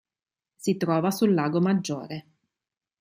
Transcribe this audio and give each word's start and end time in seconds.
Si 0.57 0.77
trova 0.77 1.11
sul 1.11 1.31
Lago 1.35 1.61
Maggiore. 1.61 2.25